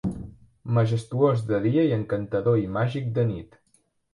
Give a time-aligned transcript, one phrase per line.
[0.77, 3.63] Majestuós de dia i encantador i màgic de nit.